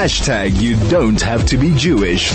[0.00, 2.32] Hashtag you don't have to be Jewish.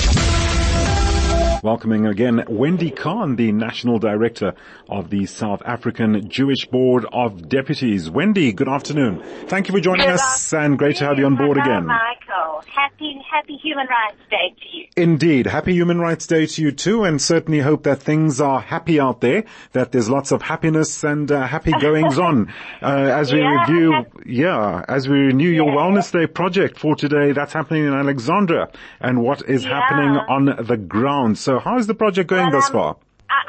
[1.64, 4.54] Welcoming again Wendy Kahn, the National Director
[4.88, 8.08] of the South African Jewish Board of Deputies.
[8.08, 9.24] Wendy, good afternoon.
[9.48, 11.88] Thank you for joining Good us and great to have you on board again.
[11.88, 12.35] Michael.
[12.76, 14.86] Happy, happy Human Rights Day to you.
[14.98, 15.48] Indeed.
[15.48, 19.22] Happy Human Rights Day to you too and certainly hope that things are happy out
[19.22, 22.50] there, that there's lots of happiness and uh, happy goings on
[22.82, 26.96] uh, as we Yeah, review, hap- yeah, as we renew your Wellness Day project for
[26.96, 27.32] today.
[27.32, 28.70] That's happening in Alexandra
[29.00, 29.80] and what is Yeah.
[29.80, 31.38] happening on the ground.
[31.38, 32.96] So how is the project going Well, thus um, far?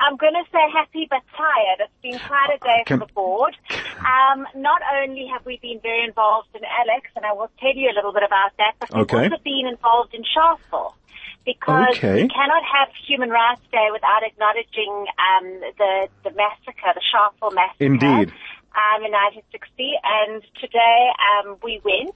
[0.06, 1.82] I'm going to say happy but tired.
[1.82, 3.56] It's been quite a day Can- for the board.
[3.98, 7.90] Um, not only have we been very involved in Alex, and I will tell you
[7.90, 9.24] a little bit about that, but we've Okay.
[9.26, 10.94] also been involved in Sharpeville.
[11.44, 12.22] Because Okay.
[12.22, 15.46] we cannot have Human Rights Day without acknowledging um,
[15.78, 17.84] the the massacre, the Sharpeville massacre.
[17.84, 18.32] Indeed.
[18.76, 22.14] Um, in 1960, and today um, we went,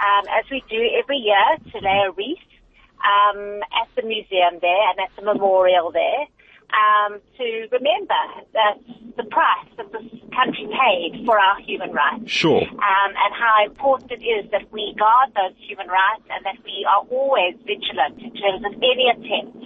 [0.00, 2.50] um, as we do every year, to lay a wreath
[2.98, 6.26] um, at the museum there and at the memorial there
[6.72, 8.78] um, to remember that
[9.16, 12.30] the price that this country paid for our human rights.
[12.30, 12.62] Sure.
[12.62, 16.86] Um, and how important it is that we guard those human rights and that we
[16.88, 19.60] are always vigilant in terms of any attempt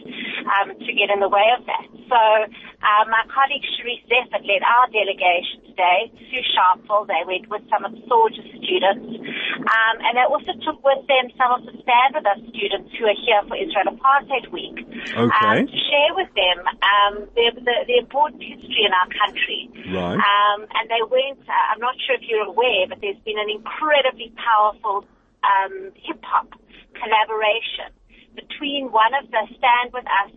[0.48, 1.86] um, to get in the way of that.
[2.08, 7.06] So uh, my colleague Charisse Zeifert led our delegation today to Sharpeville.
[7.08, 9.23] They went with some of the SAUJS students.
[9.64, 13.08] Um, and they also took with them some of the Stand With Us students who
[13.08, 14.76] are here for Israel Apartheid Week.
[14.80, 15.24] Okay.
[15.24, 19.72] Um, to share with them um, the, the, the important history in our country.
[19.88, 20.20] Right.
[20.20, 23.48] Um, and they went, uh, I'm not sure if you're aware, but there's been an
[23.48, 25.04] incredibly powerful
[25.44, 26.52] um, hip hop
[26.96, 27.92] collaboration
[28.34, 30.32] between one of the Stand With Us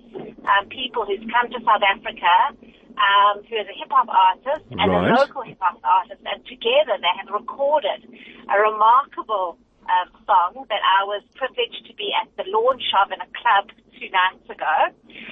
[0.48, 2.34] um, people who's come to South Africa,
[2.98, 5.12] um, who is a hip hop artist and Right.
[5.12, 8.06] a local hip hop artist, and together they have recorded
[8.50, 13.20] a remarkable um, song that I was privileged to be at the launch of in
[13.20, 14.76] a club two nights ago.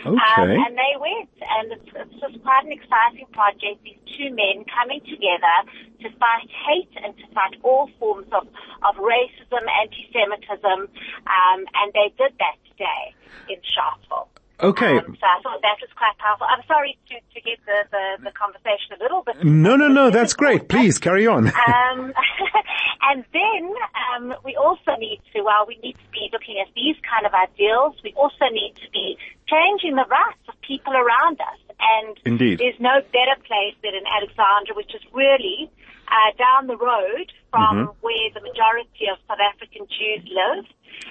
[0.05, 3.83] Um, and they went, and it's, it's just quite an exciting project.
[3.83, 5.55] These two men coming together
[6.01, 8.47] to fight hate and to fight all forms of,
[8.85, 10.79] of racism, anti-Semitism,
[11.27, 13.13] um, and they did that today
[13.49, 14.29] in Sharpeville.
[14.61, 14.97] Okay.
[14.97, 16.47] Um, so I thought that was quite powerful.
[16.47, 19.43] I'm sorry to, to get the, the, the conversation a little bit.
[19.43, 20.69] No, no, no, that's great.
[20.69, 21.47] Please carry on.
[21.47, 22.13] Um,
[23.09, 23.73] and then
[24.15, 27.33] um, we also need to, while we need to be looking at these kind of
[27.37, 31.61] ideals, we also need to be changing the rights of people around us.
[31.77, 32.57] And Indeed.
[32.57, 35.69] there's no better place than in Alexandra, which is really
[36.15, 37.91] uh, down the road from Mm-hmm.
[38.05, 40.65] where the majority of South African Jews live.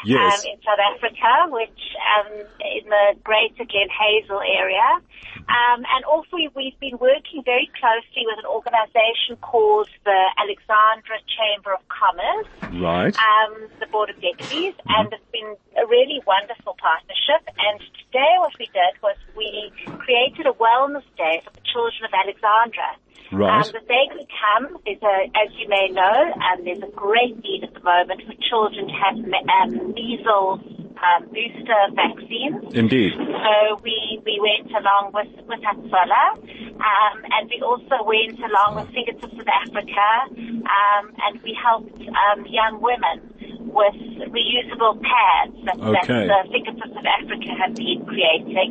[0.04, 0.40] Yes.
[0.44, 1.82] Um, in South Africa, which
[2.16, 4.88] um, in the Greater Glen Hazel area.
[5.44, 11.18] Um, and also we- we've been working very closely with an organization called the Alexandra
[11.36, 12.48] Chamber of Commerce,
[12.80, 13.12] Right.
[13.28, 17.42] um, the Board of Deputies, and it's been a really wonderful partnership.
[17.58, 17.76] And
[18.08, 19.70] today what we did was we
[20.00, 22.96] created a wellness day for the children of Alexandra.
[23.32, 23.64] Right.
[23.66, 24.78] Um, that they could come.
[24.84, 28.34] There's a, as you may know, um, there's a great need at the moment for
[28.48, 30.60] children to have um, measles
[31.04, 32.74] um, booster vaccines.
[32.74, 33.12] Indeed.
[33.16, 38.88] So we, we went along with, with Hatzolah, um, and we also went along with
[38.94, 43.30] Fingertips of Africa, um, and we helped um, young women
[43.74, 43.98] with
[44.30, 46.26] reusable pads that, Okay.
[46.28, 48.70] that the Fingertips of Africa have been creating.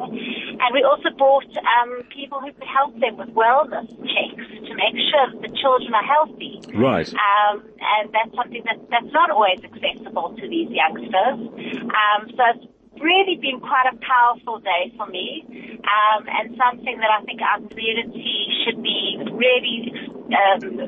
[0.63, 4.95] And we also brought um, people who could help them with wellness checks to make
[5.11, 6.63] sure that the children are healthy.
[6.71, 7.11] Right.
[7.11, 11.51] Um, and that's something that, that's not always accessible to these youngsters.
[11.91, 12.65] Um, so it's
[13.03, 15.43] really been quite a powerful day for me,
[15.83, 19.91] um, and something that I think our community should be really
[20.27, 20.79] um,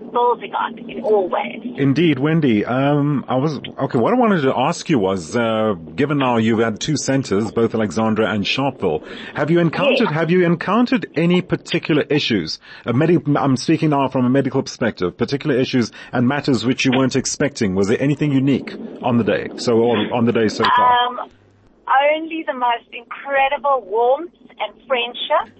[0.55, 1.61] on in all ways.
[1.77, 2.65] Indeed, Wendy.
[2.65, 3.97] Um, I was okay.
[3.99, 7.75] What I wanted to ask you was, uh, given now you've had two centres, both
[7.75, 10.13] Alexandra and Sharpeville, have you encountered Yes.
[10.13, 12.59] have you encountered any particular issues?
[12.85, 15.17] A medi- I'm speaking now from a medical perspective.
[15.17, 17.75] Particular issues and matters which you weren't expecting.
[17.75, 19.49] Was there anything unique on the day?
[19.57, 21.07] So or on the day so far.
[21.07, 21.29] Um,
[22.15, 25.51] only the most incredible warmth and friendship.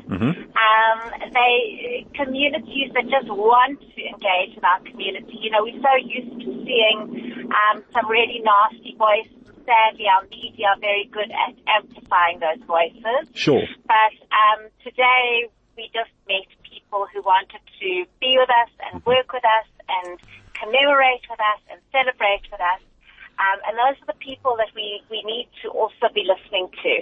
[0.55, 0.99] Um,
[1.33, 5.37] they communities that just want to engage in our community.
[5.41, 9.31] You know, we're so used to seeing um, some really nasty voices.
[9.65, 13.33] Sadly, our media are very good at amplifying those voices.
[13.33, 13.65] Sure.
[13.87, 19.33] But um, today we just met people who wanted to be with us and work
[19.33, 20.19] with us and
[20.53, 22.81] commemorate with us and celebrate with us.
[23.37, 26.93] Um, and those are the people that we, we need to also be listening to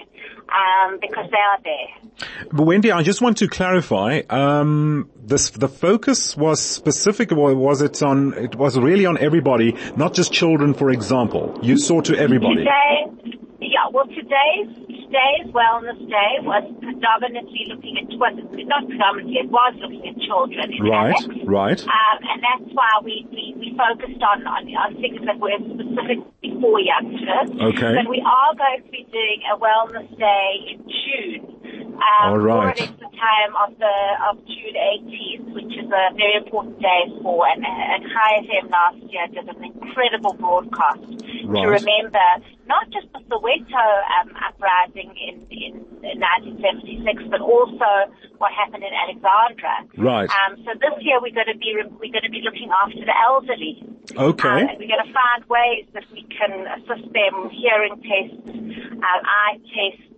[0.52, 2.48] um, because they are there.
[2.52, 4.22] But Wendy, I just want to clarify.
[4.30, 8.34] Um, this the focus was specific, or was it on?
[8.34, 11.60] It was really on everybody, not just children, for example.
[11.62, 12.66] You saw to everybody.
[12.66, 13.88] Today, yeah.
[13.92, 18.34] Well, today's today's wellness day was predominantly looking at was
[18.66, 20.66] not predominantly it was looking at children.
[20.82, 21.46] Right, Alex.
[21.46, 21.82] right.
[21.86, 26.58] Um, and that's why we, we, we focused on, on, on things that were specifically
[26.58, 27.54] for youngsters.
[27.54, 27.94] Okay.
[27.94, 31.54] But we are going to be doing a wellness day in June.
[31.94, 32.74] Um, All right.
[32.74, 37.46] or the time of the of June 18th, which is a very important day for.
[37.48, 41.23] And, and Chai FM last year did an incredible broadcast
[41.62, 42.28] to remember
[42.66, 43.86] not just the Soweto
[44.20, 49.86] um, uprising in, in, in 1976, but also what happened in Alexandra.
[49.98, 50.30] Right.
[50.30, 53.16] Um, so this year we're going to be we're going to be looking after the
[53.16, 53.84] elderly.
[54.16, 54.60] Okay.
[54.66, 59.60] Um, we're going to find ways that we can assist them, hearing tests, um, eye
[59.70, 60.14] tests,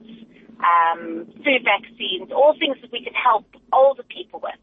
[0.62, 4.60] um, food vaccines, all things that we can help older people with.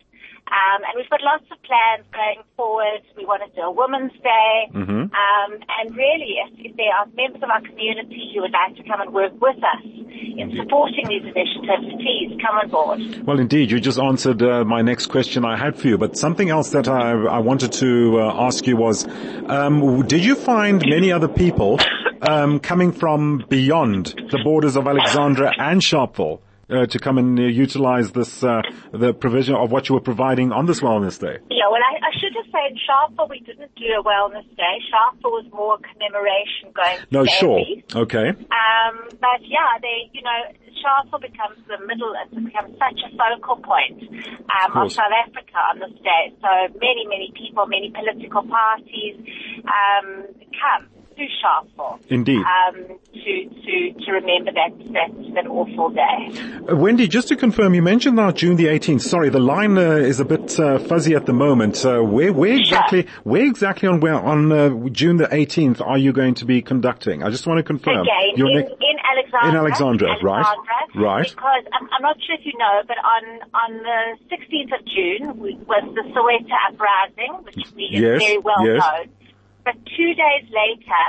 [0.52, 3.00] Um, and we've got lots of plans going forward.
[3.16, 4.68] We want to do a Women's Day.
[4.74, 5.08] Mhm.
[5.08, 5.50] Um,
[5.80, 9.00] and really, if, if there are members of our community who would like to come
[9.00, 13.26] and work with us in supporting these initiatives, please come on board.
[13.26, 15.96] Well, indeed, you just answered uh, my next question I had for you.
[15.96, 19.06] But something else that I, I wanted to uh, ask you was,
[19.48, 21.78] um, did you find many other people
[22.20, 27.42] um, coming from beyond the borders of Alexandra and Sharpeville uh, to come and uh,
[27.42, 28.62] utilize this, uh,
[28.92, 31.38] the provision of what you were providing on this Wellness Day?
[31.50, 34.76] Yeah, well, I, I should have said Sharpeville, we didn't do a wellness day.
[34.90, 37.60] Sharpeville was more a commemoration going No, sure.
[37.94, 38.28] Okay.
[38.28, 40.40] Um, but yeah, they, you know,
[40.82, 44.94] Sharpeville becomes the middle, it becomes such a focal point um, of course.
[44.94, 46.34] South Africa on this day.
[46.40, 49.16] So many, many people, many political parties
[49.64, 50.88] um, come
[51.22, 52.00] to Sharpeville.
[52.08, 52.38] Indeed.
[52.44, 56.38] Um, to, to, to remember that, that, that awful day.
[56.70, 59.02] Uh, Wendy, just to confirm, you mentioned now June the 18th.
[59.02, 61.84] Sorry, the line uh, is a bit uh, fuzzy at the moment.
[61.84, 66.12] Uh, where, where exactly, where exactly on where on uh, June the 18th are you
[66.12, 67.22] going to be conducting?
[67.22, 68.00] I just want to confirm.
[68.00, 69.48] Again, in, ne- in Alexandra.
[69.50, 70.44] In Alexandra, right.
[70.44, 71.28] Alexandra, Right.
[71.28, 75.38] Because I'm, I'm not sure if you know, but on on the 16th of June
[75.66, 78.80] was the Soweto uprising, which we Yes, very well yes.
[78.82, 79.21] known.
[79.64, 81.04] But two days later,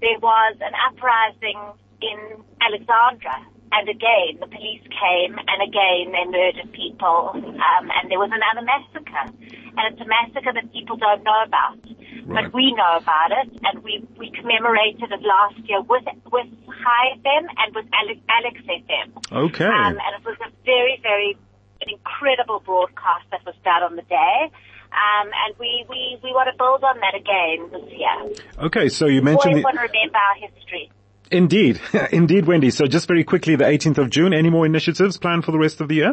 [0.00, 1.60] there was an uprising
[2.02, 2.18] in
[2.60, 3.46] Alexandra.
[3.72, 8.60] And again, the police came, and again, they murdered people, um, and there was another
[8.60, 9.32] massacre.
[9.72, 11.80] And it's a massacre that people don't know about.
[12.26, 12.44] Right.
[12.44, 17.16] But we know about it, and we, we commemorated it last year with, with Chai
[17.16, 19.08] FM and with Alex, Alex FM.
[19.48, 19.64] Okay.
[19.64, 21.38] Um, and it was a very, very
[21.80, 24.50] an incredible broadcast that was done on the day.
[24.92, 28.44] Um, and we, we, we want to build on that again this year.
[28.66, 30.90] Okay, so you mentioned Always the, want to remember our history.
[31.30, 31.80] indeed,
[32.12, 32.70] indeed, Wendy.
[32.70, 34.34] So just very quickly, the 18th of June.
[34.34, 36.10] Any more initiatives planned for the rest of the year?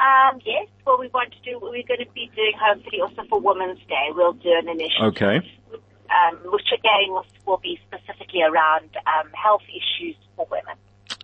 [0.00, 3.40] Um, yes, well, we want to do, we're going to be doing hopefully also for
[3.40, 4.08] Women's Day.
[4.12, 5.02] We'll do an initiative.
[5.08, 5.36] Okay.
[5.72, 10.76] Um, which again will, will be specifically around um, health issues for women.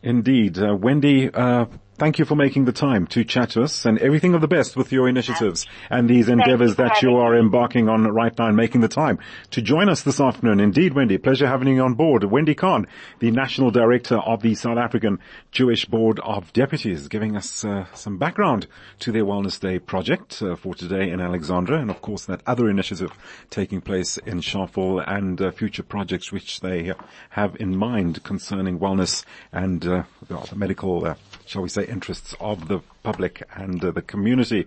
[0.03, 1.31] Indeed, uh, Wendy.
[1.33, 1.67] Uh,
[2.01, 4.75] Thank you for making the time to chat to us and everything of the best
[4.75, 8.57] with your initiatives and these endeavors you that you are embarking on right now and
[8.57, 9.19] making the time
[9.51, 10.61] to join us this afternoon.
[10.61, 12.25] Indeed, Wendy, pleasure having you on board.
[12.25, 12.87] Wendy Kahn,
[13.19, 15.19] the National Director of the South African
[15.53, 18.67] Jewish Board of Deputies, giving us uh, some background
[19.01, 22.71] to their Wellness Day project uh, for today in Alexandra and of course that other
[22.71, 23.13] initiative
[23.51, 26.95] taking place in Sharpeville and uh, future projects which they
[27.29, 31.15] have in mind concerning wellness and uh, the medical, uh,
[31.45, 34.59] shall we say, interests of the public and uh, the community.